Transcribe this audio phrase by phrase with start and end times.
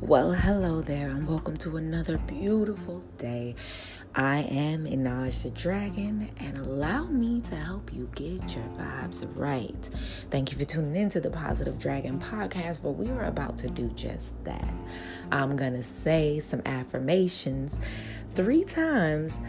[0.00, 3.56] Well, hello there, and welcome to another beautiful day.
[4.14, 9.90] I am Einaj the Dragon, and allow me to help you get your vibes right.
[10.30, 13.68] Thank you for tuning in to the Positive Dragon podcast, where we are about to
[13.68, 14.72] do just that.
[15.32, 17.80] I'm to say some affirmations
[18.30, 19.40] three times.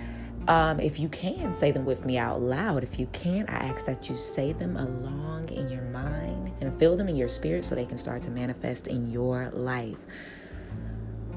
[0.48, 2.82] Um, if you can, say them with me out loud.
[2.82, 6.98] If you can't, I ask that you say them along in your mind and feel
[6.98, 9.98] them in your spirit so they can start to manifest in your life.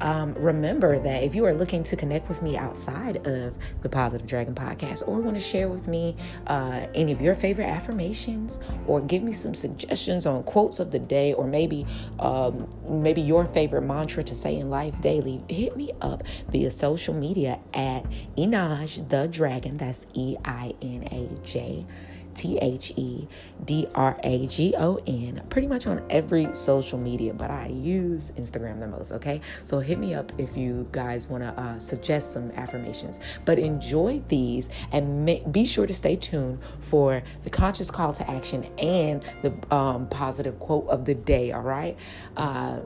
[0.01, 4.27] Um, remember that if you are looking to connect with me outside of the Positive
[4.27, 9.01] Dragon podcast or want to share with me uh, any of your favorite affirmations or
[9.01, 11.87] give me some suggestions on quotes of the day or maybe
[12.19, 17.15] um, maybe your favorite mantra to say in life daily, hit me up via social
[17.15, 18.05] media at
[18.37, 19.77] Einaj the Dragon.
[19.77, 21.87] That's E I N A J
[22.35, 23.29] T H E
[23.65, 28.31] D R A G O N, pretty much on every social media, but I use
[28.37, 29.41] Instagram the most, okay?
[29.65, 33.19] So hit me up if you guys want to uh, suggest some affirmations.
[33.45, 38.31] But enjoy these and ma- be sure to stay tuned for the conscious call to
[38.31, 41.97] action and the um, positive quote of the day, all right?
[42.37, 42.81] Uh,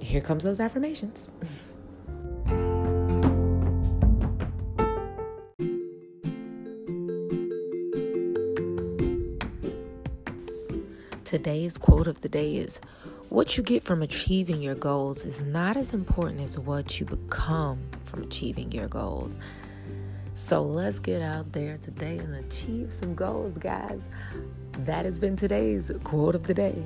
[0.00, 1.28] here comes those affirmations.
[11.28, 12.80] Today's quote of the day is
[13.28, 17.86] What you get from achieving your goals is not as important as what you become
[18.06, 19.36] from achieving your goals.
[20.32, 24.00] So let's get out there today and achieve some goals, guys.
[24.86, 26.82] That has been today's quote of the day.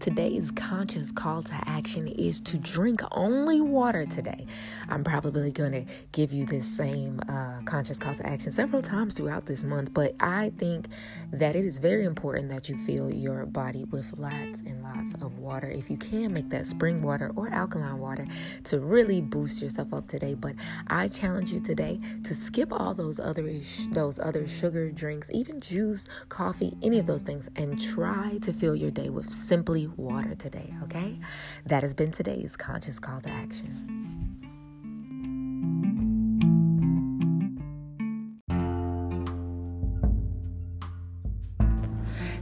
[0.00, 4.46] Today's conscious call to action is to drink only water today.
[4.88, 9.14] I'm probably going to give you this same uh, conscious call to action several times
[9.14, 10.88] throughout this month, but I think
[11.32, 15.38] that it is very important that you fill your body with lots and lots of
[15.38, 15.68] water.
[15.68, 18.26] If you can, make that spring water or alkaline water
[18.64, 20.34] to really boost yourself up today.
[20.34, 20.54] But
[20.88, 23.48] I challenge you today to skip all those other
[23.90, 28.74] those other sugar drinks, even juice, coffee, any of those things, and try to fill
[28.76, 29.32] your day with
[29.64, 31.18] simply water today, okay?
[31.64, 33.90] That has been today's conscious call to action.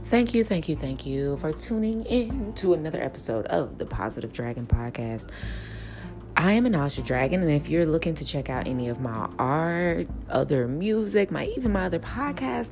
[0.07, 4.33] Thank you, thank you, thank you for tuning in to another episode of the Positive
[4.33, 5.29] Dragon Podcast.
[6.35, 9.29] I am Einaj the Dragon, and if you're looking to check out any of my
[9.37, 12.71] art, other music, my even my other podcasts,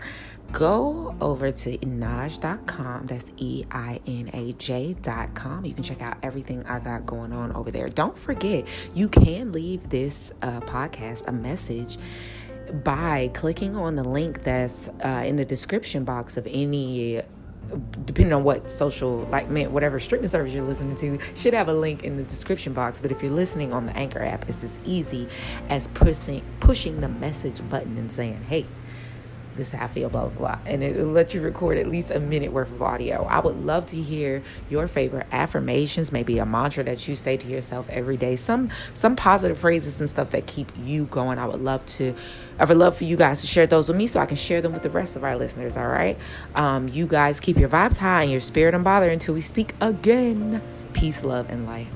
[0.51, 3.05] go over to einaj.com.
[3.05, 5.65] That's E I N A J.com.
[5.65, 7.87] You can check out everything I got going on over there.
[7.89, 11.99] Don't forget, you can leave this uh, podcast a message
[12.83, 17.21] by clicking on the link that's uh, in the description box of any
[18.05, 22.03] depending on what social like whatever streaming service you're listening to should have a link
[22.03, 22.99] in the description box.
[22.99, 25.27] But if you're listening on the anchor app it's as easy
[25.69, 28.65] as pushing pushing the message button and saying hey
[29.55, 30.59] this is how I feel, blah, blah, blah.
[30.65, 33.25] And it'll let you record at least a minute worth of audio.
[33.25, 37.47] I would love to hear your favorite affirmations, maybe a mantra that you say to
[37.47, 41.37] yourself every day, some some positive phrases and stuff that keep you going.
[41.39, 42.15] I would love to,
[42.59, 44.61] I would love for you guys to share those with me so I can share
[44.61, 46.17] them with the rest of our listeners, all right?
[46.55, 50.61] Um, you guys keep your vibes high and your spirit unbothered until we speak again.
[50.93, 51.87] Peace, love, and light.